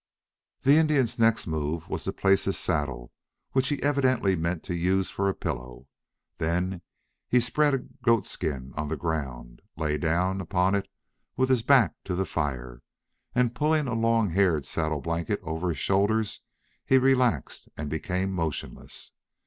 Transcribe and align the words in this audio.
The 0.63 0.77
Indian's 0.77 1.19
next 1.19 1.45
move 1.45 1.87
was 1.87 2.05
to 2.05 2.11
place 2.11 2.45
his 2.45 2.57
saddle, 2.57 3.11
which 3.51 3.69
he 3.69 3.83
evidently 3.83 4.35
meant 4.35 4.63
to 4.63 4.73
use 4.75 5.11
for 5.11 5.29
a 5.29 5.35
pillow. 5.35 5.85
Then 6.39 6.81
he 7.29 7.39
spread 7.39 7.75
a 7.75 7.85
goat 8.01 8.25
skin 8.25 8.73
on 8.75 8.87
the 8.87 8.97
ground, 8.97 9.61
lay 9.77 9.99
down 9.99 10.41
upon 10.41 10.73
it, 10.73 10.87
with 11.37 11.49
his 11.49 11.61
back 11.61 11.93
to 12.05 12.15
the 12.15 12.25
fire, 12.25 12.81
and, 13.35 13.53
pulling 13.53 13.87
a 13.87 13.93
long 13.93 14.31
haired 14.31 14.65
saddle 14.65 15.01
blanket 15.01 15.39
over 15.43 15.69
his 15.69 15.77
shoulders, 15.77 16.41
he 16.83 16.97
relaxed 16.97 17.69
and 17.77 17.87
became 17.87 18.31
motionless. 18.33 19.11